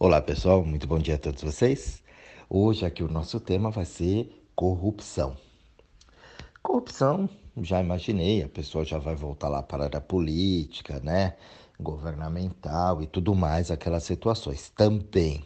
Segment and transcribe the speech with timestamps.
[0.00, 2.04] Olá pessoal, muito bom dia a todos vocês.
[2.48, 5.36] Hoje aqui o nosso tema vai ser corrupção.
[6.62, 7.28] Corrupção,
[7.60, 11.34] já imaginei, a pessoa já vai voltar lá para a área política, né?
[11.80, 15.44] Governamental e tudo mais, aquelas situações também.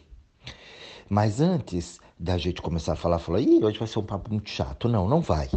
[1.09, 4.51] Mas antes da gente começar a falar, falar, Ih, hoje vai ser um papo muito
[4.51, 4.87] chato.
[4.87, 5.49] Não, não vai.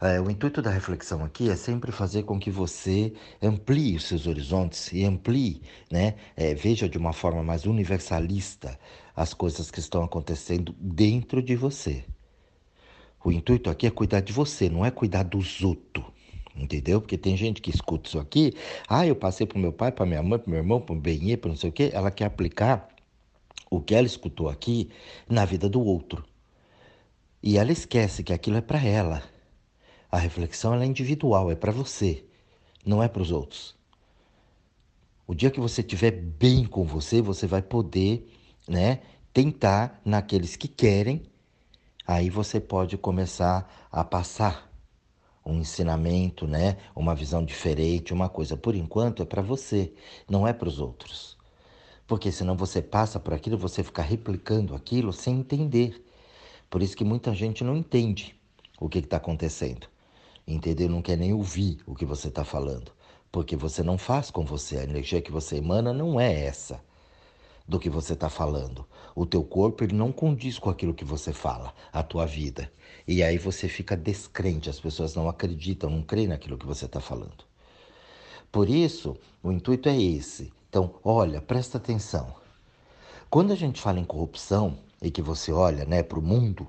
[0.00, 4.26] É, o intuito da reflexão aqui é sempre fazer com que você amplie os seus
[4.26, 8.78] horizontes e amplie, né, é, veja de uma forma mais universalista
[9.14, 12.04] as coisas que estão acontecendo dentro de você.
[13.24, 16.04] O intuito aqui é cuidar de você, não é cuidar dos outros.
[16.54, 17.00] Entendeu?
[17.00, 18.54] Porque tem gente que escuta isso aqui.
[18.88, 21.36] Ah, eu passei para meu pai, para minha mãe, para meu irmão, para o Benê,
[21.36, 21.90] para não sei o quê.
[21.92, 22.88] Ela quer aplicar
[23.70, 24.88] o que ela escutou aqui
[25.28, 26.24] na vida do outro.
[27.42, 29.22] E ela esquece que aquilo é para ela
[30.10, 32.24] a reflexão é individual, é para você,
[32.84, 33.76] não é para os outros.
[35.26, 38.30] O dia que você estiver bem com você, você vai poder,
[38.68, 39.00] né,
[39.32, 41.22] tentar naqueles que querem,
[42.06, 44.70] aí você pode começar a passar
[45.44, 48.56] um ensinamento, né, uma visão diferente, uma coisa.
[48.56, 49.92] Por enquanto é para você,
[50.28, 51.36] não é para os outros.
[52.06, 56.04] Porque senão você passa por aquilo, você fica replicando aquilo sem entender.
[56.70, 58.36] Por isso que muita gente não entende
[58.78, 59.88] o que está acontecendo
[60.46, 60.88] entendeu?
[60.88, 62.92] Não quer nem ouvir o que você está falando,
[63.32, 64.78] porque você não faz com você.
[64.78, 66.80] A energia que você emana não é essa
[67.66, 68.86] do que você está falando.
[69.14, 72.70] O teu corpo ele não condiz com aquilo que você fala, a tua vida.
[73.08, 77.00] E aí você fica descrente, as pessoas não acreditam, não creem naquilo que você está
[77.00, 77.44] falando.
[78.52, 80.52] Por isso, o intuito é esse.
[80.68, 82.34] Então, olha, presta atenção.
[83.28, 86.66] Quando a gente fala em corrupção e que você olha né, para o mundo,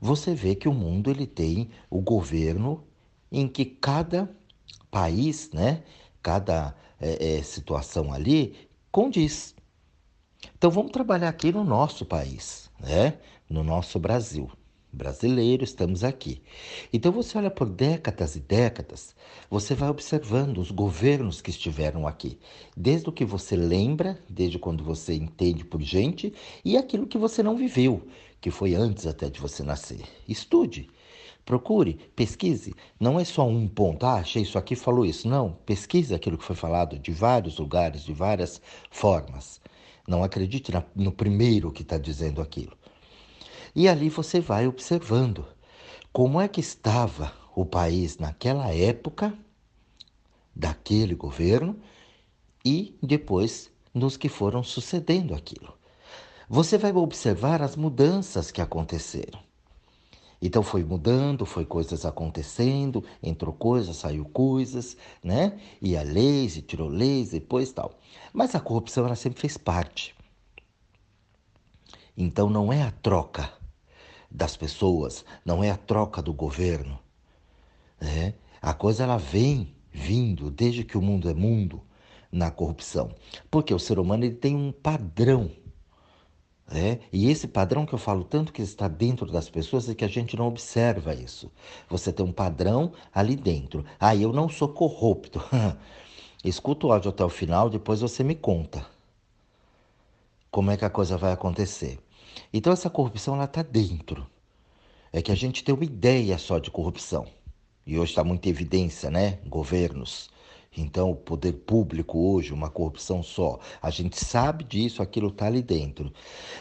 [0.00, 2.82] você vê que o mundo ele tem o governo
[3.30, 4.30] em que cada
[4.90, 5.82] país, né,
[6.22, 9.54] cada é, é, situação ali condiz.
[10.56, 14.50] Então vamos trabalhar aqui no nosso país, né, no nosso Brasil.
[14.92, 16.42] Brasileiro, estamos aqui.
[16.92, 19.14] Então você olha por décadas e décadas,
[19.48, 22.40] você vai observando os governos que estiveram aqui,
[22.76, 27.40] desde o que você lembra, desde quando você entende por gente, e aquilo que você
[27.40, 28.04] não viveu,
[28.40, 30.02] que foi antes até de você nascer.
[30.26, 30.90] Estude.
[31.44, 32.74] Procure, pesquise.
[32.98, 34.04] Não é só um ponto.
[34.04, 35.28] Ah, achei isso aqui, falou isso.
[35.28, 35.52] Não.
[35.66, 39.60] Pesquise aquilo que foi falado de vários lugares, de várias formas.
[40.06, 42.76] Não acredite na, no primeiro que está dizendo aquilo.
[43.74, 45.44] E ali você vai observando
[46.12, 49.32] como é que estava o país naquela época,
[50.54, 51.78] daquele governo,
[52.64, 55.74] e depois nos que foram sucedendo aquilo.
[56.48, 59.49] Você vai observar as mudanças que aconteceram.
[60.42, 65.58] Então foi mudando, foi coisas acontecendo, entrou coisas, saiu coisas, né?
[65.82, 67.98] E a leis, e tirou leis, depois tal.
[68.32, 70.14] Mas a corrupção ela sempre fez parte.
[72.16, 73.52] Então não é a troca
[74.30, 76.98] das pessoas, não é a troca do governo.
[78.00, 78.34] Né?
[78.62, 81.82] A coisa ela vem vindo desde que o mundo é mundo
[82.30, 83.10] na corrupção,
[83.50, 85.50] porque o ser humano ele tem um padrão
[86.72, 90.04] é, e esse padrão que eu falo tanto que está dentro das pessoas é que
[90.04, 91.50] a gente não observa isso.
[91.88, 93.84] Você tem um padrão ali dentro.
[93.98, 95.42] Ah, eu não sou corrupto.
[96.44, 98.86] Escuta o áudio até o final, depois você me conta
[100.50, 101.98] como é que a coisa vai acontecer.
[102.52, 104.26] Então essa corrupção ela está dentro.
[105.12, 107.26] É que a gente tem uma ideia só de corrupção.
[107.84, 109.38] E hoje está muita evidência, né?
[109.46, 110.30] Governos
[110.76, 113.58] então, o poder público hoje, uma corrupção só.
[113.82, 116.12] A gente sabe disso, aquilo está ali dentro.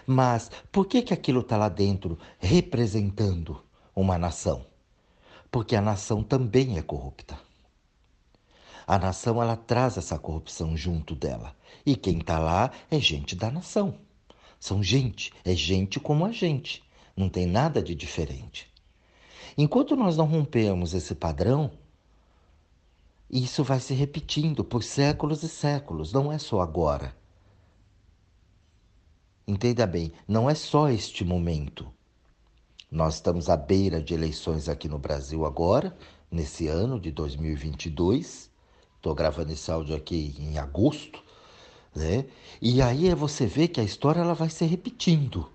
[0.05, 3.63] Mas por que, que aquilo está lá dentro representando
[3.95, 4.65] uma nação?
[5.51, 7.39] Porque a nação também é corrupta.
[8.87, 11.55] A nação ela traz essa corrupção junto dela.
[11.85, 13.95] E quem está lá é gente da nação.
[14.59, 16.83] São gente, é gente como a gente.
[17.15, 18.67] Não tem nada de diferente.
[19.55, 21.71] Enquanto nós não rompemos esse padrão,
[23.29, 27.15] isso vai se repetindo por séculos e séculos, não é só agora.
[29.47, 31.91] Entenda bem, não é só este momento.
[32.91, 35.95] Nós estamos à beira de eleições aqui no Brasil agora,
[36.31, 38.49] nesse ano de 2022.
[38.95, 41.23] Estou gravando esse áudio aqui em agosto,
[41.95, 42.25] né?
[42.61, 45.49] E aí você vê que a história ela vai se repetindo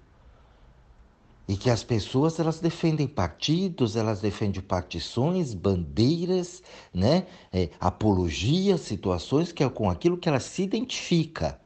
[1.46, 6.62] e que as pessoas elas defendem partidos, elas defendem partições, bandeiras,
[6.92, 11.60] né, é, apologias, situações que é com aquilo que ela se identifica.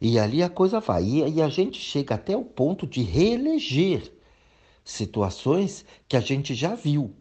[0.00, 1.04] E ali a coisa vai.
[1.04, 4.12] E, e a gente chega até o ponto de reeleger
[4.84, 7.14] situações que a gente já viu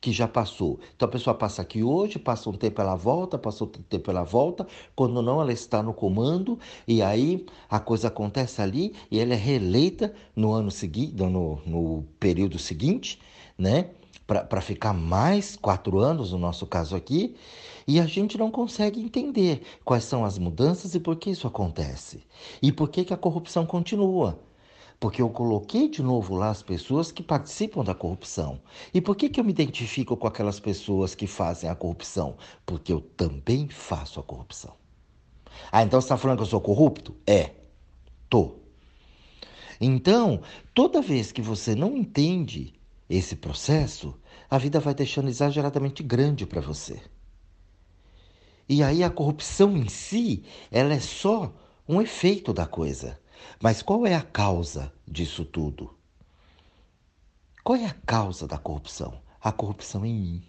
[0.00, 0.80] que já passou.
[0.96, 4.22] Então a pessoa passa aqui hoje, passa um tempo ela volta, passa outro tempo ela
[4.22, 4.66] volta,
[4.96, 6.58] quando não ela está no comando
[6.88, 12.04] e aí a coisa acontece ali e ela é reeleita no ano seguinte, no, no
[12.18, 13.20] período seguinte,
[13.58, 13.90] né?
[14.26, 17.34] Para ficar mais quatro anos, no nosso caso aqui,
[17.86, 22.22] e a gente não consegue entender quais são as mudanças e por que isso acontece.
[22.62, 24.38] E por que, que a corrupção continua.
[25.00, 28.60] Porque eu coloquei de novo lá as pessoas que participam da corrupção.
[28.92, 32.36] E por que, que eu me identifico com aquelas pessoas que fazem a corrupção?
[32.66, 34.74] Porque eu também faço a corrupção.
[35.72, 37.16] Ah, então você está falando que eu sou corrupto?
[37.26, 37.52] É,
[38.28, 38.56] tô.
[39.80, 40.42] Então,
[40.74, 42.74] toda vez que você não entende
[43.08, 44.14] esse processo,
[44.50, 47.00] a vida vai deixando exageradamente grande para você.
[48.68, 51.52] E aí a corrupção em si, ela é só
[51.88, 53.19] um efeito da coisa.
[53.60, 55.90] Mas qual é a causa disso tudo?
[57.62, 59.20] Qual é a causa da corrupção?
[59.40, 60.42] A corrupção em mim.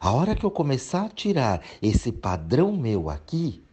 [0.00, 3.64] A hora que eu começar a tirar esse padrão meu aqui,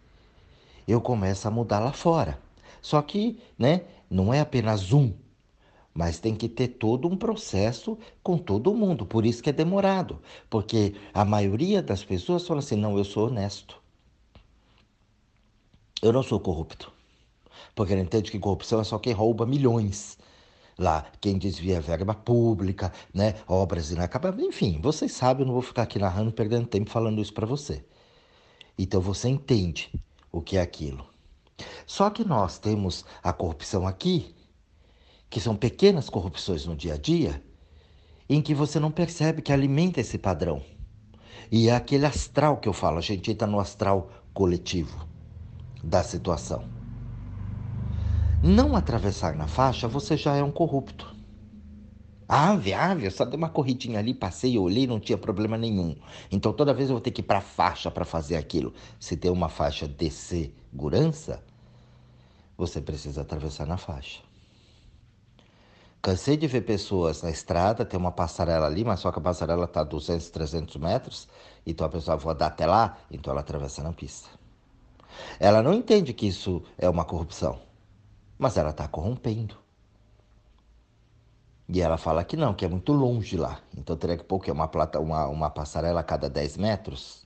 [0.87, 2.39] eu começo a mudar lá fora.
[2.81, 5.13] Só que, né, não é apenas um,
[5.93, 9.05] mas tem que ter todo um processo com todo mundo.
[9.05, 13.27] Por isso que é demorado, porque a maioria das pessoas fala assim: "Não, eu sou
[13.27, 13.81] honesto.
[16.01, 16.92] Eu não sou corrupto".
[17.75, 20.17] Porque ele entende que corrupção é só quem rouba milhões.
[20.77, 23.35] Lá, quem desvia verba pública, né?
[23.47, 27.33] Obras inacabadas, enfim, vocês sabem, eu não vou ficar aqui narrando, perdendo tempo falando isso
[27.33, 27.85] para você.
[28.77, 29.91] Então você entende
[30.31, 31.05] o que é aquilo.
[31.85, 34.35] Só que nós temos a corrupção aqui,
[35.29, 37.43] que são pequenas corrupções no dia a dia,
[38.27, 40.63] em que você não percebe que alimenta esse padrão.
[41.51, 45.07] E é aquele astral que eu falo, a gente entra no astral coletivo
[45.83, 46.82] da situação
[48.43, 51.15] não atravessar na faixa, você já é um corrupto.
[52.27, 55.95] Ave, ave, eu só dei uma corridinha ali, passei, olhei, não tinha problema nenhum.
[56.29, 58.73] Então toda vez eu vou ter que ir para a faixa para fazer aquilo.
[58.99, 61.41] Se tem uma faixa de segurança,
[62.57, 64.19] você precisa atravessar na faixa.
[66.01, 69.63] Cansei de ver pessoas na estrada, tem uma passarela ali, mas só que a passarela
[69.63, 71.29] está a 200, 300 metros,
[71.65, 74.27] então a pessoa vai dar até lá, então ela atravessa na pista.
[75.39, 77.72] Ela não entende que isso é uma corrupção
[78.43, 79.55] mas ela está corrompendo.
[81.69, 83.61] E ela fala que não, que é muito longe lá.
[83.77, 87.25] Então teria que pôr que uma, plata, uma, uma passarela a cada 10 metros.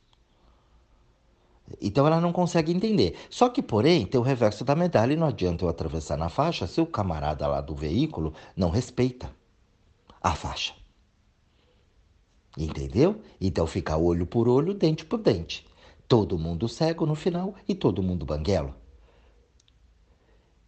[1.82, 3.18] Então ela não consegue entender.
[3.32, 6.68] Só que, porém, tem o reverso da medalha e não adianta eu atravessar na faixa
[6.68, 9.28] se o camarada lá do veículo não respeita
[10.22, 10.76] a faixa.
[12.56, 13.22] Entendeu?
[13.42, 15.66] Então fica olho por olho, dente por dente.
[16.08, 18.76] Todo mundo cego no final e todo mundo banguelo.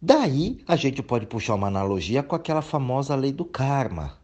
[0.02, 4.18] Daí a gente pode puxar uma analogia com aquela famosa lei do karma.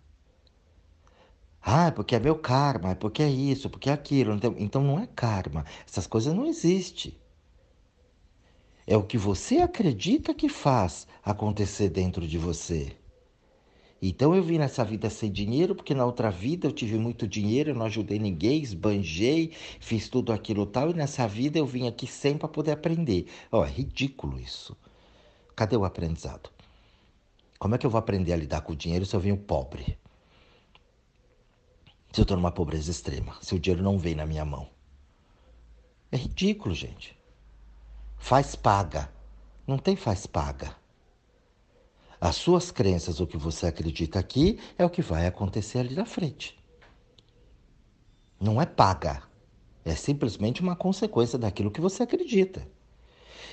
[1.61, 4.39] Ah, porque é meu karma, é porque é isso, porque é aquilo.
[4.59, 5.67] Então não é karma.
[5.87, 7.15] Essas coisas não existem.
[8.87, 12.97] É o que você acredita que faz acontecer dentro de você.
[14.01, 17.71] Então eu vim nessa vida sem dinheiro, porque na outra vida eu tive muito dinheiro,
[17.71, 22.07] eu não ajudei ninguém, esbanjei, fiz tudo aquilo tal, e nessa vida eu vim aqui
[22.07, 23.27] sem para poder aprender.
[23.51, 24.77] Ó, oh, é ridículo isso.
[25.57, 26.51] Cadê o aprendizado?
[27.59, 29.99] Como é que eu vou aprender a lidar com o dinheiro se eu venho pobre?
[32.13, 34.69] Se eu estou numa pobreza extrema, se o dinheiro não vem na minha mão.
[36.13, 37.19] É ridículo, gente.
[38.19, 39.11] Faz paga.
[39.67, 40.77] Não tem faz paga.
[42.21, 46.05] As suas crenças, o que você acredita aqui, é o que vai acontecer ali na
[46.05, 46.63] frente.
[48.39, 49.23] Não é paga.
[49.87, 52.76] É simplesmente uma consequência daquilo que você acredita.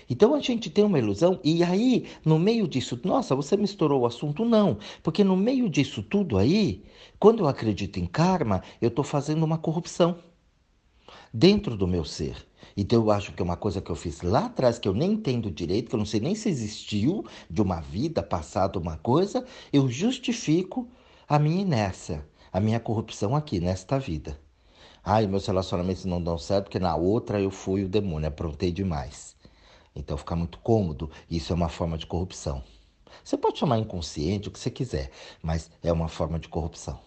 [0.09, 4.05] Então a gente tem uma ilusão, e aí, no meio disso, nossa, você misturou o
[4.05, 4.45] assunto?
[4.45, 6.83] Não, porque no meio disso tudo aí,
[7.19, 10.17] quando eu acredito em karma, eu estou fazendo uma corrupção
[11.33, 12.35] dentro do meu ser.
[12.75, 15.13] Então eu acho que é uma coisa que eu fiz lá atrás, que eu nem
[15.13, 19.45] entendo direito, que eu não sei nem se existiu de uma vida passada uma coisa,
[19.71, 20.87] eu justifico
[21.27, 24.39] a minha inércia, a minha corrupção aqui, nesta vida.
[25.03, 29.35] Ai, meus relacionamentos não dão certo porque na outra eu fui o demônio, aprontei demais.
[29.95, 32.63] Então fica muito cômodo, isso é uma forma de corrupção.
[33.23, 36.99] Você pode chamar inconsciente o que você quiser, mas é uma forma de corrupção.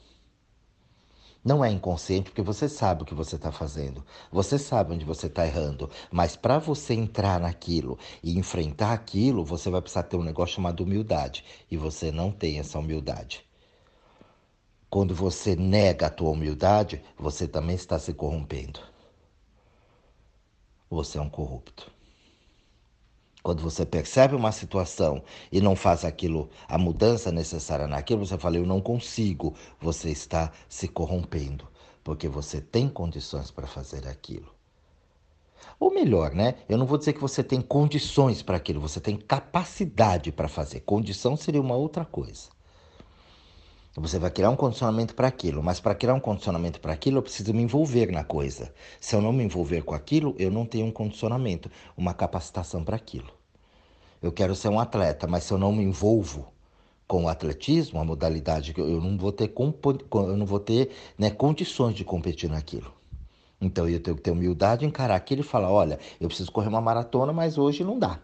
[1.46, 5.28] Não é inconsciente porque você sabe o que você está fazendo, você sabe onde você
[5.28, 10.24] está errando, mas para você entrar naquilo e enfrentar aquilo, você vai precisar ter um
[10.24, 13.46] negócio chamado humildade e você não tem essa humildade.
[14.90, 18.80] Quando você nega a tua humildade, você também está se corrompendo.
[20.90, 21.95] Você é um corrupto.
[23.46, 25.22] Quando você percebe uma situação
[25.52, 30.50] e não faz aquilo, a mudança necessária naquilo, você fala, eu não consigo, você está
[30.68, 31.64] se corrompendo.
[32.02, 34.52] porque você tem condições para fazer aquilo.
[35.78, 36.56] Ou melhor, né?
[36.68, 40.80] Eu não vou dizer que você tem condições para aquilo, você tem capacidade para fazer.
[40.80, 42.48] Condição seria uma outra coisa.
[43.96, 47.22] Você vai criar um condicionamento para aquilo, mas para criar um condicionamento para aquilo, eu
[47.22, 48.74] preciso me envolver na coisa.
[49.00, 52.96] Se eu não me envolver com aquilo, eu não tenho um condicionamento, uma capacitação para
[52.96, 53.35] aquilo.
[54.22, 56.52] Eu quero ser um atleta, mas se eu não me envolvo
[57.06, 61.30] com o atletismo, a modalidade que eu não vou ter, eu não vou ter né,
[61.30, 62.92] condições de competir naquilo.
[63.60, 66.80] Então eu tenho que ter humildade, encarar aquilo e falar: olha, eu preciso correr uma
[66.80, 68.18] maratona, mas hoje não dá.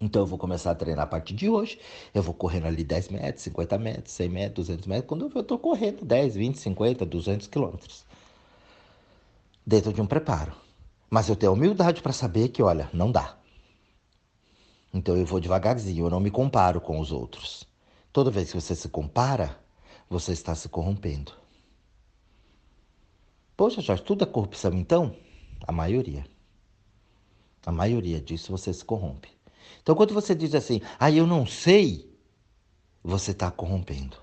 [0.00, 1.78] Então eu vou começar a treinar a partir de hoje.
[2.12, 5.06] Eu vou correndo ali 10 metros, 50 metros, 100 metros, 200 metros.
[5.06, 8.04] Quando eu estou correndo 10, 20, 50, 200 quilômetros.
[9.64, 10.52] Dentro de um preparo.
[11.08, 13.36] Mas eu tenho humildade para saber que, olha, não dá.
[14.92, 17.66] Então eu vou devagarzinho, eu não me comparo com os outros.
[18.12, 19.58] Toda vez que você se compara,
[20.08, 21.32] você está se corrompendo.
[23.56, 25.16] Poxa, Jorge, tudo é corrupção então?
[25.66, 26.26] A maioria.
[27.64, 29.30] A maioria disso você se corrompe.
[29.82, 32.12] Então, quando você diz assim, ah, eu não sei,
[33.02, 34.16] você está corrompendo.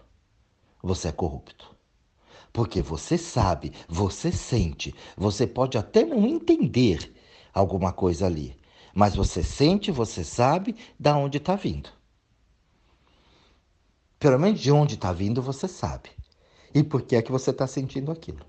[0.84, 1.76] Você é corrupto.
[2.52, 7.14] Porque você sabe, você sente, você pode até não entender
[7.54, 8.56] alguma coisa ali,
[9.00, 11.90] mas você sente, você sabe da onde está vindo.
[14.20, 16.10] Pelo menos de onde está vindo, você sabe.
[16.76, 18.46] E por que é que você está sentindo aquilo?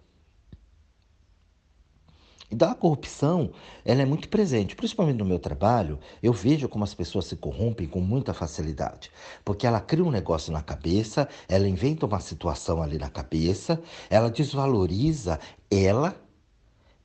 [2.50, 3.52] Então a corrupção,
[3.85, 7.87] ela é muito presente, principalmente no meu trabalho, eu vejo como as pessoas se corrompem
[7.87, 9.12] com muita facilidade,
[9.45, 13.80] porque ela cria um negócio na cabeça, ela inventa uma situação ali na cabeça,
[14.11, 15.38] ela desvaloriza
[15.71, 16.21] ela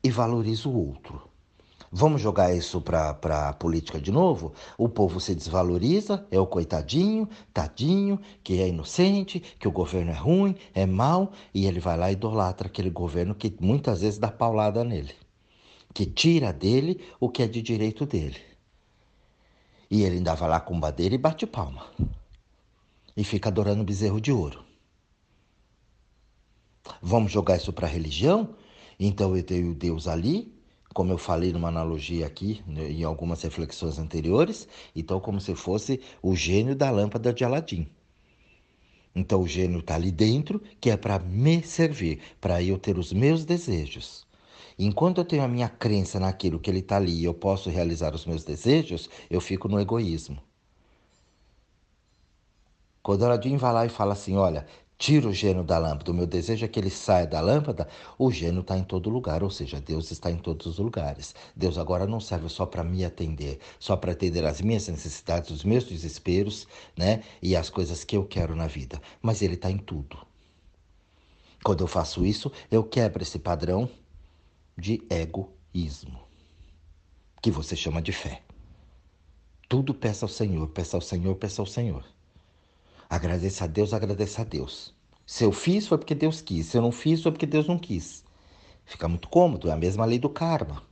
[0.04, 1.35] e valoriza o outro.
[1.92, 4.54] Vamos jogar isso para a política de novo?
[4.78, 10.16] O povo se desvaloriza, é o coitadinho, tadinho, que é inocente, que o governo é
[10.16, 14.30] ruim, é mau, e ele vai lá e idolatra aquele governo que muitas vezes dá
[14.30, 15.14] paulada nele
[15.96, 18.42] que tira dele o que é de direito dele.
[19.90, 21.90] E ele ainda vai lá com badeira e bate palma.
[23.16, 24.62] E fica adorando bezerro de ouro.
[27.02, 28.56] Vamos jogar isso para a religião?
[29.00, 30.54] Então eu tenho Deus ali,
[30.96, 36.00] como eu falei numa analogia aqui, né, em algumas reflexões anteriores, então como se fosse
[36.24, 37.86] o gênio da lâmpada de Aladim.
[39.14, 43.12] Então o gênio está ali dentro, que é para me servir, para eu ter os
[43.12, 44.26] meus desejos.
[44.80, 48.16] Enquanto eu tenho a minha crença naquilo que ele está ali e eu posso realizar
[48.16, 50.42] os meus desejos, eu fico no egoísmo.
[53.04, 54.66] Quando Aladim vai lá e fala assim: Olha,
[54.98, 57.88] tira o gênio da lâmpada, o meu desejo é que ele saia da lâmpada,
[58.18, 61.36] o gênio está em todo lugar, ou seja, Deus está em todos os lugares.
[61.56, 65.64] Deus agora não serve só para me atender, só para atender as minhas necessidades, os
[65.64, 67.24] meus desesperos, né?
[67.42, 70.18] E as coisas que eu quero na vida, mas ele está em tudo.
[71.64, 73.90] Quando eu faço isso, eu quebro esse padrão
[74.78, 76.20] de egoísmo,
[77.42, 78.42] que você chama de fé.
[79.68, 82.06] Tudo peça ao Senhor, peça ao Senhor, peça ao Senhor.
[83.16, 84.94] Agradeça a Deus, agradeça a Deus.
[85.26, 86.66] Se eu fiz, foi porque Deus quis.
[86.66, 88.26] Se eu não fiz, foi porque Deus não quis.
[88.84, 90.84] Fica muito cômodo, é a mesma lei do karma.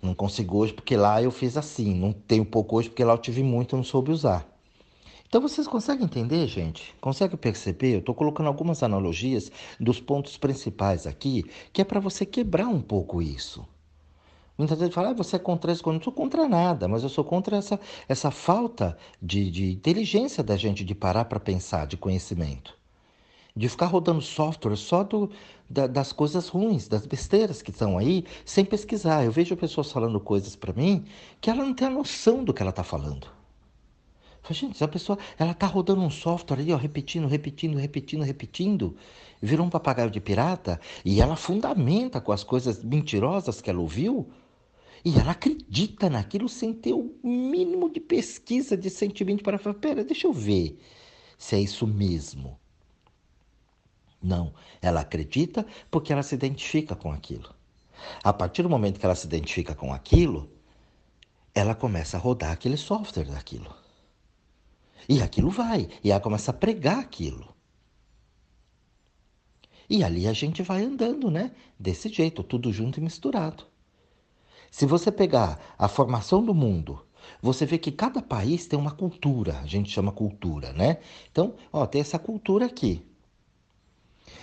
[0.00, 1.92] Não consigo hoje porque lá eu fiz assim.
[1.92, 4.48] Não tenho pouco hoje porque lá eu tive muito e não soube usar.
[5.26, 6.94] Então vocês conseguem entender, gente?
[6.98, 7.96] Conseguem perceber?
[7.96, 12.80] Eu estou colocando algumas analogias dos pontos principais aqui, que é para você quebrar um
[12.80, 13.68] pouco isso.
[14.58, 17.08] Muitas vezes fala, ah, você é contra isso, eu não sou contra nada, mas eu
[17.08, 21.96] sou contra essa, essa falta de, de inteligência da gente de parar para pensar, de
[21.96, 22.76] conhecimento.
[23.54, 25.30] De ficar rodando software só do,
[25.70, 29.24] da, das coisas ruins, das besteiras que estão aí, sem pesquisar.
[29.24, 31.04] Eu vejo pessoas falando coisas para mim
[31.40, 33.28] que ela não tem a noção do que ela está falando.
[34.50, 38.96] Gente, a pessoa ela tá rodando um software ali, ó, repetindo, repetindo, repetindo, repetindo,
[39.40, 44.28] virou um papagaio de pirata e ela fundamenta com as coisas mentirosas que ela ouviu
[45.04, 50.04] e ela acredita naquilo sem ter o mínimo de pesquisa, de sentimento para falar, pera,
[50.04, 50.78] deixa eu ver
[51.36, 52.58] se é isso mesmo.
[54.20, 54.52] Não,
[54.82, 57.54] ela acredita porque ela se identifica com aquilo.
[58.22, 60.50] A partir do momento que ela se identifica com aquilo,
[61.54, 63.74] ela começa a rodar aquele software daquilo.
[65.08, 67.54] E aquilo vai, e ela começa a pregar aquilo.
[69.88, 71.52] E ali a gente vai andando, né?
[71.78, 73.66] Desse jeito, tudo junto e misturado.
[74.70, 77.04] Se você pegar a formação do mundo,
[77.40, 80.98] você vê que cada país tem uma cultura, a gente chama cultura, né?
[81.30, 83.04] Então, ó, tem essa cultura aqui.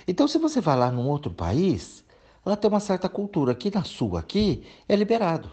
[0.08, 2.04] Então, se você vai lá num outro país,
[2.46, 3.52] ela tem uma certa cultura.
[3.52, 5.50] Aqui na sua, aqui, é liberado.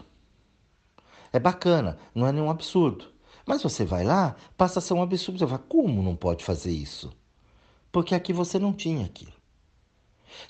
[1.31, 3.05] É bacana, não é nenhum absurdo.
[3.45, 5.39] Mas você vai lá, passa a ser um absurdo.
[5.39, 7.11] Você fala, como não pode fazer isso?
[7.91, 9.33] Porque aqui você não tinha aquilo.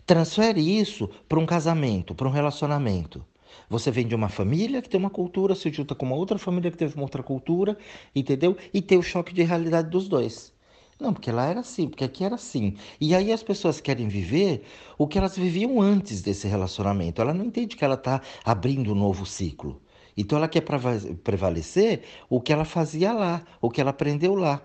[0.05, 3.25] Transfere isso para um casamento, para um relacionamento.
[3.69, 6.71] Você vem de uma família que tem uma cultura, se junta com uma outra família
[6.71, 7.77] que teve uma outra cultura,
[8.15, 8.57] entendeu?
[8.73, 10.53] E tem o choque de realidade dos dois.
[10.99, 12.75] Não, porque lá era assim, porque aqui era assim.
[13.01, 14.63] E aí as pessoas querem viver
[14.97, 17.21] o que elas viviam antes desse relacionamento.
[17.21, 19.81] Ela não entende que ela está abrindo um novo ciclo.
[20.15, 24.61] Então ela quer prevalecer o que ela fazia lá, o que ela aprendeu lá.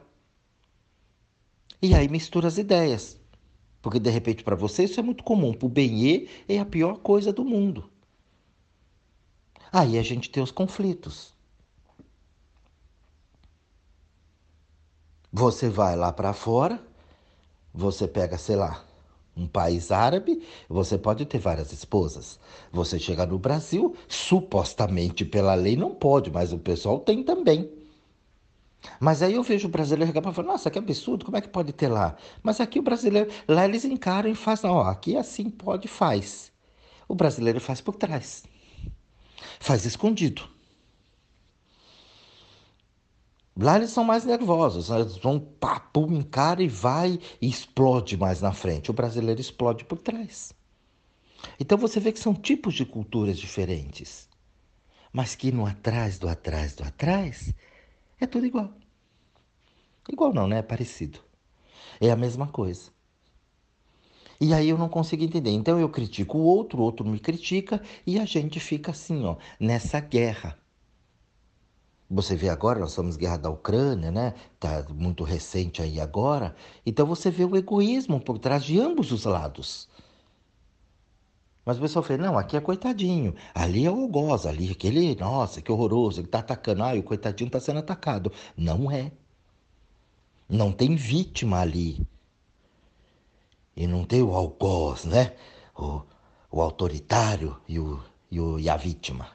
[1.80, 3.18] E aí mistura as ideias.
[3.80, 6.99] Porque de repente para você isso é muito comum, para o Benê é a pior
[6.99, 7.90] coisa do mundo.
[9.72, 11.32] Aí a gente tem os conflitos.
[15.32, 16.80] Você vai lá para fora,
[17.75, 18.84] você pega, sei lá,
[19.37, 22.38] um país árabe, você pode ter várias esposas.
[22.72, 27.70] Você chega no Brasil, supostamente pela lei não pode, mas o pessoal tem também.
[29.00, 31.48] Mas aí eu vejo o brasileiro reclamar e falo, nossa, que absurdo, como é que
[31.48, 32.16] pode ter lá?
[32.42, 36.52] Mas aqui o brasileiro, lá eles encaram e fazem, ó, aqui assim pode, faz.
[37.08, 38.44] O brasileiro faz por trás.
[39.61, 40.49] Faz escondido.
[43.57, 45.00] Lá eles são mais nervosos, né?
[45.00, 45.40] eles vão
[45.92, 48.90] pum, encara e vai e explode mais na frente.
[48.90, 50.52] O brasileiro explode por trás.
[51.59, 54.28] Então você vê que são tipos de culturas diferentes,
[55.12, 57.52] mas que no atrás do atrás do atrás
[58.21, 58.73] é tudo igual.
[60.09, 60.59] Igual não, né?
[60.59, 61.21] É parecido.
[62.00, 62.92] É a mesma coisa.
[64.40, 65.50] E aí eu não consigo entender.
[65.50, 69.37] Então eu critico o outro, o outro me critica e a gente fica assim, ó,
[69.59, 70.57] nessa guerra.
[72.11, 74.35] Você vê agora, nós estamos guerra da Ucrânia, né?
[74.59, 76.54] Tá muito recente aí agora.
[76.87, 79.88] Então você vê o egoísmo por trás de ambos os lados.
[81.66, 85.61] Mas o pessoal fala, não, aqui é coitadinho, ali é o algoz, ali aquele, nossa,
[85.61, 88.33] que horroroso, ele tá atacando, ah, o coitadinho tá sendo atacado.
[88.57, 89.12] Não é.
[90.49, 92.00] Não tem vítima ali.
[93.78, 95.37] E não tem o algoz, né?
[95.73, 96.02] O,
[96.50, 99.28] o autoritário e, o, e, o, e a vítima.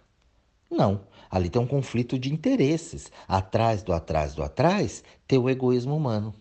[0.69, 1.07] Não.
[1.31, 3.09] Ali tem um conflito de interesses.
[3.25, 6.36] Atrás do atrás do atrás tem o egoísmo humano.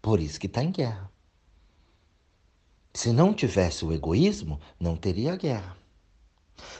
[0.00, 1.10] Por isso que está em guerra.
[2.94, 5.76] Se não tivesse o egoísmo, não teria guerra.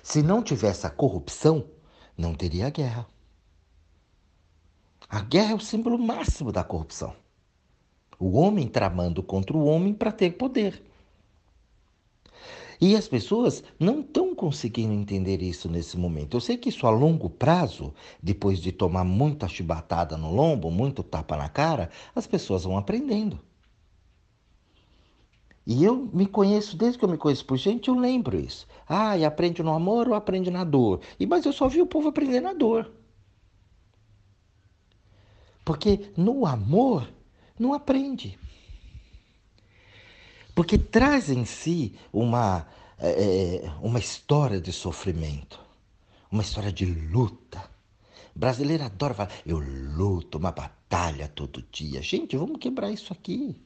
[0.04, 1.68] Se não tivesse a corrupção,
[2.16, 3.08] não teria guerra.
[5.08, 7.21] A guerra é o símbolo máximo da corrupção.
[8.22, 10.80] O homem tramando contra o homem para ter poder.
[12.80, 16.36] E as pessoas não estão conseguindo entender isso nesse momento.
[16.36, 21.02] Eu sei que isso a longo prazo, depois de tomar muita chibatada no lombo, muito
[21.02, 23.40] tapa na cara, as pessoas vão aprendendo.
[25.66, 28.68] E eu me conheço, desde que eu me conheço por gente, eu lembro isso.
[28.88, 31.00] Ah, e aprende no amor ou aprende na dor?
[31.18, 32.88] E, mas eu só vi o povo aprender na dor.
[35.64, 37.08] Porque no amor
[37.58, 38.38] não aprende.
[40.54, 42.66] Porque traz em si uma,
[42.98, 45.58] é, é, uma história de sofrimento,
[46.30, 47.70] uma história de luta.
[48.34, 52.02] Brasileiro adora falar, eu luto, uma batalha todo dia.
[52.02, 53.56] Gente, vamos quebrar isso aqui.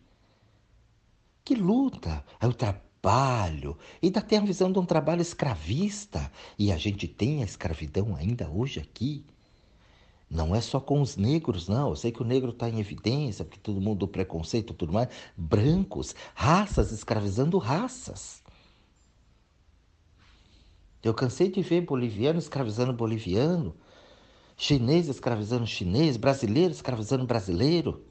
[1.44, 2.24] Que luta!
[2.40, 3.78] É o trabalho.
[4.02, 6.30] Ainda tem a visão de um trabalho escravista.
[6.58, 9.24] E a gente tem a escravidão ainda hoje aqui.
[10.28, 11.90] Não é só com os negros, não.
[11.90, 15.08] Eu sei que o negro está em evidência, porque todo mundo do preconceito tudo mais.
[15.36, 18.42] Brancos, raças escravizando raças.
[21.02, 23.74] Eu cansei de ver boliviano escravizando boliviano,
[24.56, 28.04] chinês escravizando chinês, brasileiro escravizando brasileiro.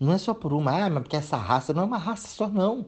[0.00, 2.48] Não é só por uma, ah, mas porque essa raça não é uma raça só,
[2.48, 2.86] não.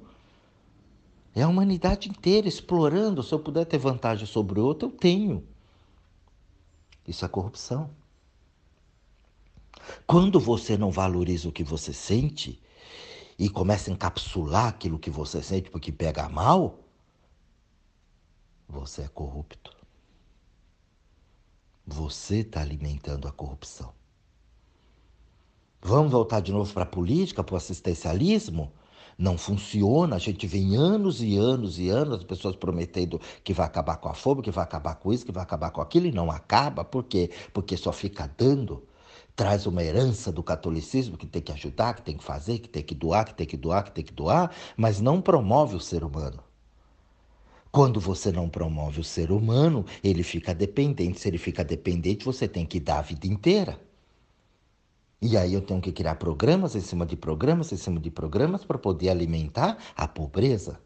[1.34, 3.22] É a humanidade inteira explorando.
[3.22, 5.44] Se eu puder ter vantagem sobre outro, eu tenho.
[7.10, 7.90] Isso é corrupção.
[10.06, 12.62] Quando você não valoriza o que você sente
[13.36, 16.78] e começa a encapsular aquilo que você sente porque pega mal,
[18.68, 19.76] você é corrupto.
[21.84, 23.92] Você está alimentando a corrupção.
[25.82, 28.72] Vamos voltar de novo para a política, para o assistencialismo?
[29.20, 30.16] Não funciona.
[30.16, 34.08] A gente vem anos e anos e anos as pessoas prometendo que vai acabar com
[34.08, 36.82] a fome, que vai acabar com isso, que vai acabar com aquilo e não acaba.
[36.82, 37.30] Por quê?
[37.52, 38.82] Porque só fica dando.
[39.36, 42.82] Traz uma herança do catolicismo que tem que ajudar, que tem que fazer, que tem
[42.82, 46.02] que doar, que tem que doar, que tem que doar, mas não promove o ser
[46.02, 46.42] humano.
[47.70, 51.20] Quando você não promove o ser humano, ele fica dependente.
[51.20, 53.78] Se ele fica dependente, você tem que dar a vida inteira.
[55.22, 58.64] E aí eu tenho que criar programas em cima de programas, em cima de programas,
[58.64, 60.80] para poder alimentar a pobreza.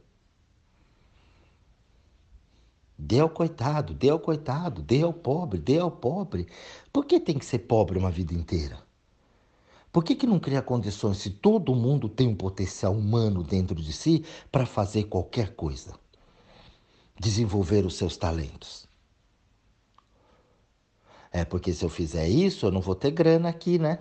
[2.99, 6.49] Dê ao coitado, dê ao coitado, dê ao pobre, dê ao pobre.
[6.93, 8.83] Por que tem que ser pobre uma vida inteira?
[9.93, 13.93] Por que, que não cria condições se todo mundo tem um potencial humano dentro de
[13.93, 15.95] si para fazer qualquer coisa?
[17.19, 18.89] Desenvolver os seus talentos.
[21.31, 24.01] É porque se eu fizer isso, eu não vou ter grana aqui, né?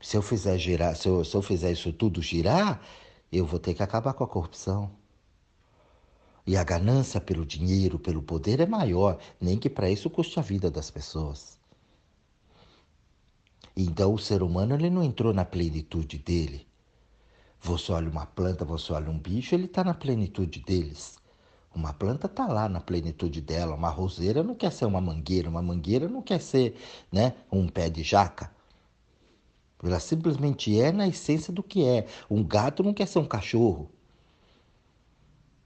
[0.00, 2.80] Se eu fizer girar, se eu, se eu fizer isso tudo girar,
[3.30, 4.90] eu vou ter que acabar com a corrupção.
[6.46, 10.42] E a ganância pelo dinheiro, pelo poder é maior, nem que para isso custe a
[10.42, 11.58] vida das pessoas.
[13.76, 16.66] Então o ser humano ele não entrou na plenitude dele.
[17.60, 21.18] Você olha uma planta, você olha um bicho, ele está na plenitude deles.
[21.74, 23.76] Uma planta está lá na plenitude dela.
[23.76, 26.74] Uma roseira não quer ser uma mangueira, uma mangueira não quer ser
[27.12, 28.50] né, um pé de jaca.
[29.82, 32.06] Ela simplesmente é na essência do que é.
[32.30, 33.90] Um gato não quer ser um cachorro.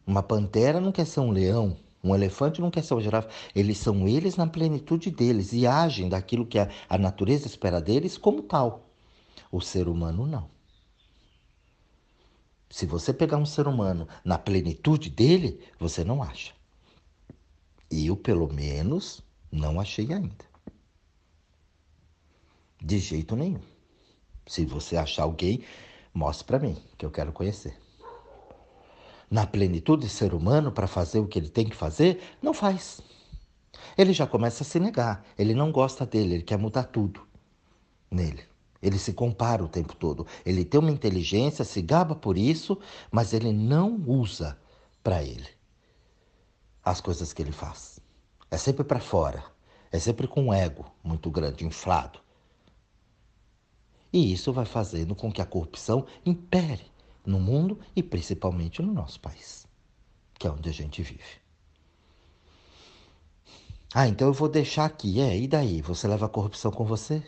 [0.06, 1.76] Uma pantera não quer ser um leão.
[2.02, 3.28] Um elefante não quer ser uma girafa.
[3.54, 8.16] Eles são eles na plenitude deles e agem daquilo que a, a natureza espera deles
[8.16, 8.88] como tal.
[9.50, 10.48] O ser humano não.
[12.70, 16.52] Se você pegar um ser humano na plenitude dele, você não acha.
[17.90, 20.44] Eu, pelo menos, não achei ainda.
[22.82, 23.73] De jeito nenhum.
[24.46, 25.64] Se você achar alguém,
[26.12, 27.78] mostre para mim, que eu quero conhecer.
[29.30, 33.00] Na plenitude ser humano para fazer o que ele tem que fazer, não faz.
[33.96, 35.24] Ele já começa a se negar.
[35.38, 37.26] Ele não gosta dele, ele quer mudar tudo
[38.10, 38.42] nele.
[38.82, 40.26] Ele se compara o tempo todo.
[40.44, 42.78] Ele tem uma inteligência, se gaba por isso,
[43.10, 44.58] mas ele não usa
[45.02, 45.48] para ele
[46.84, 47.98] as coisas que ele faz.
[48.50, 49.42] É sempre para fora.
[49.90, 52.20] É sempre com um ego muito grande, inflado.
[54.14, 56.86] E isso vai fazendo com que a corrupção impere
[57.26, 59.66] no mundo e principalmente no nosso país,
[60.38, 61.42] que é onde a gente vive.
[63.92, 65.20] Ah, então eu vou deixar aqui.
[65.20, 65.82] É, e daí?
[65.82, 67.24] Você leva a corrupção com você?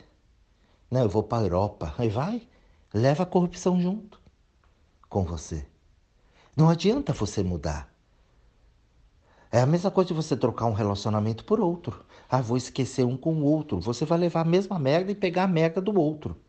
[0.89, 1.93] Não, eu vou para a Europa.
[1.99, 2.47] Aí vai,
[2.95, 4.21] leva a corrupção junto
[5.09, 5.67] com você.
[6.57, 7.93] Não adianta você mudar.
[9.51, 12.05] É a mesma coisa de você trocar um relacionamento por outro.
[12.29, 13.81] Ah, vou esquecer um com o outro.
[13.81, 16.46] Você vai levar a mesma merda e pegar a merda do outro.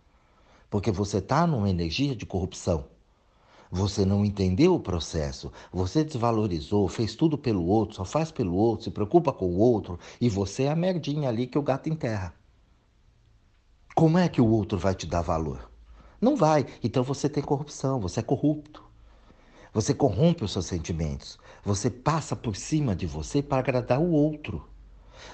[0.69, 2.85] Porque você está numa energia de corrupção.
[3.69, 8.85] Você não entendeu o processo, você desvalorizou, fez tudo pelo outro, só faz pelo outro,
[8.85, 12.33] se preocupa com o outro e você é a merdinha ali que o gato enterra.
[13.93, 15.69] Como é que o outro vai te dar valor?
[16.21, 16.65] Não vai.
[16.81, 18.83] Então você tem corrupção, você é corrupto.
[19.73, 21.37] Você corrompe os seus sentimentos.
[21.63, 24.67] Você passa por cima de você para agradar o outro.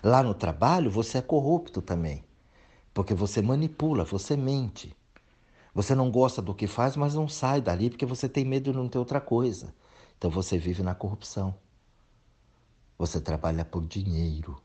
[0.04, 2.24] Lá no trabalho você é corrupto também.
[2.94, 4.96] Porque você manipula, você mente.
[5.74, 8.78] Você não gosta do que faz, mas não sai dali porque você tem medo de
[8.78, 9.74] não ter outra coisa.
[10.18, 11.56] Então você vive na corrupção.
[12.98, 14.62] Você trabalha por dinheiro.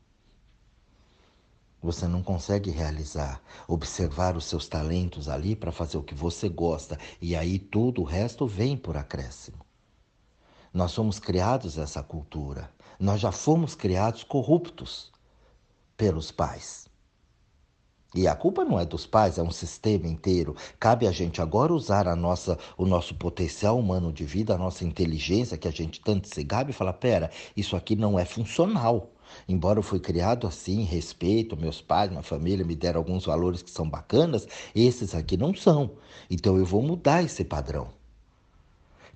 [1.80, 6.98] Você não consegue realizar, observar os seus talentos ali para fazer o que você gosta
[7.20, 9.64] e aí todo o resto vem por acréscimo.
[10.74, 12.70] Nós somos criados essa cultura.
[12.98, 15.12] Nós já fomos criados corruptos
[15.96, 16.87] pelos pais.
[18.14, 20.56] E a culpa não é dos pais, é um sistema inteiro.
[20.80, 24.82] Cabe a gente agora usar a nossa, o nosso potencial humano de vida, a nossa
[24.82, 29.10] inteligência que a gente tanto se gabe e falar: pera, isso aqui não é funcional.
[29.46, 33.70] Embora eu fui criado assim, respeito, meus pais, minha família me deram alguns valores que
[33.70, 35.90] são bacanas, esses aqui não são.
[36.30, 37.88] Então eu vou mudar esse padrão.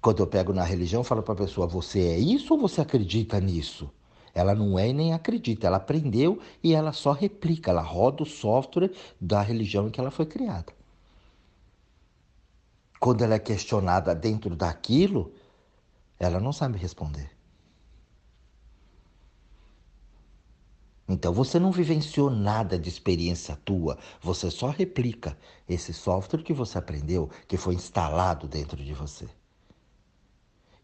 [0.03, 2.83] Quando eu pego na religião, eu falo para a pessoa: você é isso ou você
[2.83, 3.91] acredita nisso?
[4.35, 8.27] Ela não é e nem acredita, ela aprendeu e ela só replica, ela roda o
[8.27, 8.91] software
[9.21, 10.73] da religião em que ela foi criada.
[12.99, 15.33] Quando ela é questionada dentro daquilo,
[16.19, 17.31] ela não sabe responder.
[21.09, 25.37] Então você não vivenciou nada de experiência tua, você só replica
[25.69, 29.29] esse software que você aprendeu, que foi instalado dentro de você.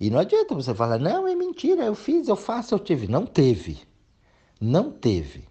[0.00, 3.08] E não adianta você falar, não, é mentira, eu fiz, eu faço, eu tive.
[3.08, 3.80] Não teve.
[4.61, 5.48] Não teve.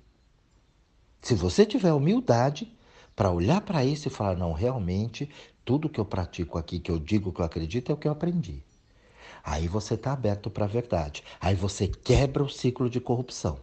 [1.22, 2.72] Se você tiver humildade
[3.16, 5.30] para olhar para isso e falar, não, realmente,
[5.66, 8.12] tudo que eu pratico aqui, que eu digo que eu acredito, é o que eu
[8.12, 8.64] aprendi.
[9.44, 11.24] Aí você está aberto para a verdade.
[11.40, 13.60] Aí você quebra o ciclo de corrupção.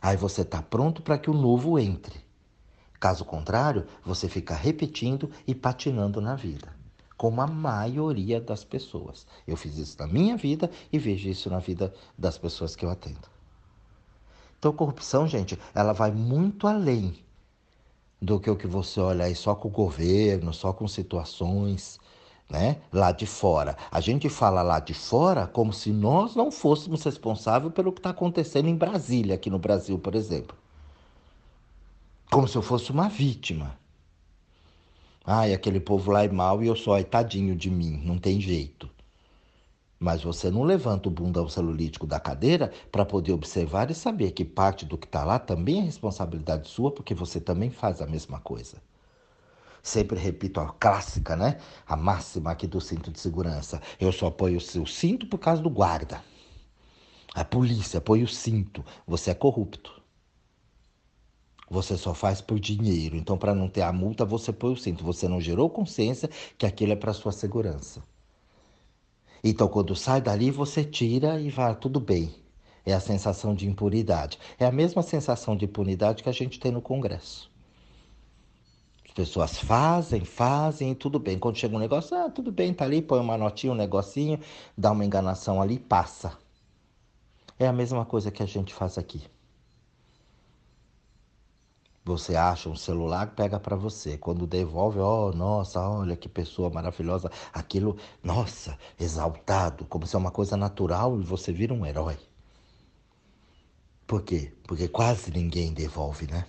[0.00, 2.20] Aí você está pronto para que o novo entre.
[3.00, 6.74] Caso contrário, você fica repetindo e patinando na vida,
[7.18, 9.26] como a maioria das pessoas.
[9.46, 12.90] Eu fiz isso na minha vida e vejo isso na vida das pessoas que eu
[12.90, 13.28] atendo.
[14.58, 17.14] Então, corrupção, gente, ela vai muito além
[18.22, 22.00] do que o que você olha aí só com o governo, só com situações
[22.48, 22.78] né?
[22.92, 23.76] lá de fora.
[23.90, 28.10] A gente fala lá de fora como se nós não fôssemos responsáveis pelo que está
[28.10, 30.56] acontecendo em Brasília, aqui no Brasil, por exemplo.
[32.30, 33.76] Como se eu fosse uma vítima.
[35.30, 38.40] Ai, aquele povo lá é mau e eu sou, ai, tadinho de mim, não tem
[38.40, 38.88] jeito.
[40.00, 44.42] Mas você não levanta o bundão celulítico da cadeira para poder observar e saber que
[44.42, 48.40] parte do que está lá também é responsabilidade sua, porque você também faz a mesma
[48.40, 48.78] coisa.
[49.82, 51.58] Sempre repito a clássica, né?
[51.86, 53.82] A máxima aqui do cinto de segurança.
[54.00, 56.24] Eu só apoio o seu cinto por causa do guarda.
[57.34, 58.82] A polícia apoia o cinto.
[59.06, 59.97] Você é corrupto.
[61.70, 63.16] Você só faz por dinheiro.
[63.16, 65.04] Então, para não ter a multa, você põe o cinto.
[65.04, 68.02] Você não gerou consciência que aquilo é para sua segurança.
[69.44, 72.34] Então, quando sai dali, você tira e vai, tudo bem.
[72.84, 74.38] É a sensação de impunidade.
[74.58, 77.50] É a mesma sensação de impunidade que a gente tem no Congresso.
[79.06, 81.38] As pessoas fazem, fazem, tudo bem.
[81.38, 84.40] Quando chega um negócio, ah, tudo bem, tá ali, põe uma notinha, um negocinho,
[84.76, 86.38] dá uma enganação ali, passa.
[87.58, 89.22] É a mesma coisa que a gente faz aqui.
[92.08, 94.16] Você acha um celular, pega para você.
[94.16, 97.30] Quando devolve, oh, nossa, olha que pessoa maravilhosa.
[97.52, 102.16] Aquilo, nossa, exaltado, como se é uma coisa natural e você vira um herói.
[104.06, 104.54] Por quê?
[104.66, 106.46] Porque quase ninguém devolve, né?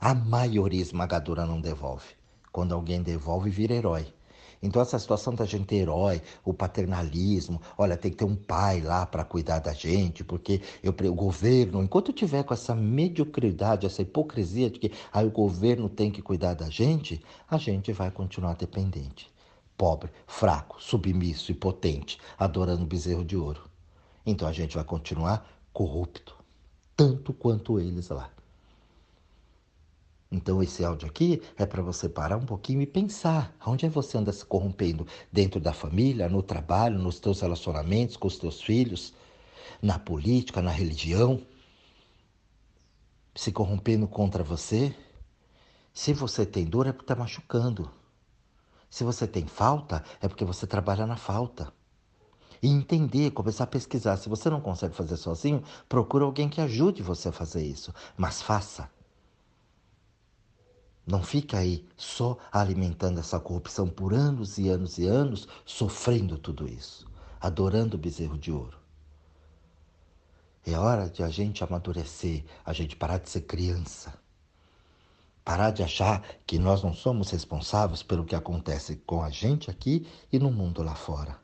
[0.00, 2.14] A maioria esmagadora não devolve.
[2.52, 4.06] Quando alguém devolve, vira herói.
[4.64, 8.80] Então, essa situação da gente ter herói, o paternalismo, olha, tem que ter um pai
[8.80, 13.84] lá para cuidar da gente, porque eu, o governo, enquanto eu tiver com essa mediocridade,
[13.84, 18.10] essa hipocrisia de que aí o governo tem que cuidar da gente, a gente vai
[18.10, 19.30] continuar dependente.
[19.76, 23.68] Pobre, fraco, submisso, impotente, adorando bezerro de ouro.
[24.24, 26.34] Então a gente vai continuar corrupto,
[26.96, 28.33] tanto quanto eles lá.
[30.34, 34.18] Então esse áudio aqui é para você parar um pouquinho e pensar, onde é você
[34.18, 35.06] anda se corrompendo?
[35.30, 39.14] Dentro da família, no trabalho, nos teus relacionamentos com os teus filhos,
[39.80, 41.40] na política, na religião?
[43.32, 44.92] Se corrompendo contra você?
[45.92, 47.88] Se você tem dor é porque está machucando.
[48.90, 51.72] Se você tem falta é porque você trabalha na falta.
[52.60, 54.16] E entender, começar a pesquisar.
[54.16, 57.94] Se você não consegue fazer sozinho, procura alguém que ajude você a fazer isso.
[58.16, 58.90] Mas faça.
[61.06, 66.66] Não fica aí só alimentando essa corrupção por anos e anos e anos, sofrendo tudo
[66.66, 67.06] isso,
[67.38, 68.78] adorando o bezerro de ouro.
[70.66, 74.14] É hora de a gente amadurecer, a gente parar de ser criança.
[75.44, 80.06] Parar de achar que nós não somos responsáveis pelo que acontece com a gente aqui
[80.32, 81.38] e no mundo lá fora.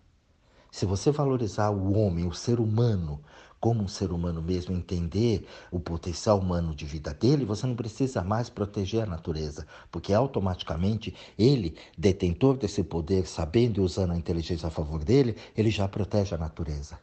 [0.70, 3.22] Se você valorizar o homem, o ser humano,
[3.60, 8.24] como um ser humano mesmo, entender o potencial humano de vida dele, você não precisa
[8.24, 14.68] mais proteger a natureza, porque automaticamente ele, detentor desse poder, sabendo e usando a inteligência
[14.68, 16.98] a favor dele, ele já protege a natureza.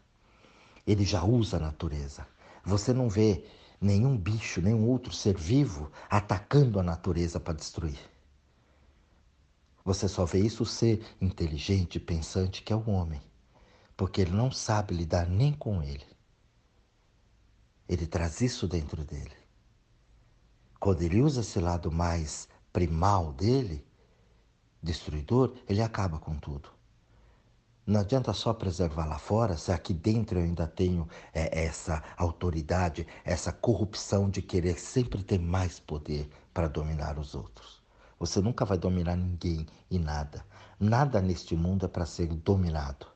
[0.85, 2.25] Ele já usa a natureza.
[2.65, 3.43] Você não vê
[3.79, 7.99] nenhum bicho, nenhum outro ser vivo atacando a natureza para destruir.
[9.85, 13.21] Você só vê isso ser inteligente, pensante, que é o homem,
[13.95, 16.16] porque ele não sabe lidar nem com ele.
[17.87, 19.35] Ele traz isso dentro dele.
[20.79, 23.85] Quando ele usa esse lado mais primal dele,
[24.81, 26.69] destruidor, ele acaba com tudo.
[27.85, 33.07] Não adianta só preservar lá fora, se aqui dentro eu ainda tenho é, essa autoridade,
[33.23, 37.81] essa corrupção de querer sempre ter mais poder para dominar os outros.
[38.19, 40.45] Você nunca vai dominar ninguém e nada.
[40.77, 43.07] Nada neste mundo é para ser dominado.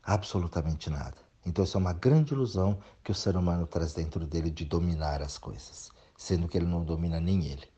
[0.00, 1.23] Absolutamente nada.
[1.46, 5.20] Então, isso é uma grande ilusão que o ser humano traz dentro dele de dominar
[5.22, 7.68] as coisas, sendo que ele não domina nem ele.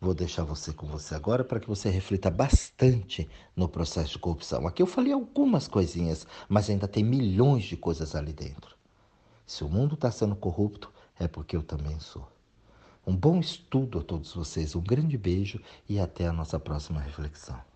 [0.00, 4.66] Vou deixar você com você agora para que você reflita bastante no processo de corrupção.
[4.66, 8.76] Aqui eu falei algumas coisinhas, mas ainda tem milhões de coisas ali dentro.
[9.46, 12.28] Se o mundo está sendo corrupto, é porque eu também sou.
[13.06, 17.73] Um bom estudo a todos vocês, um grande beijo e até a nossa próxima reflexão.